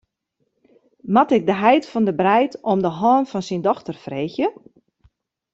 Moat 1.01 1.31
ik 1.37 1.43
de 1.45 1.53
heit 1.63 1.87
fan 1.89 2.03
de 2.07 2.15
breid 2.21 2.51
om 2.71 2.77
de 2.85 2.91
hân 2.99 3.25
fan 3.31 3.43
syn 3.47 3.63
dochter 3.69 3.95
freegje? 4.03 4.47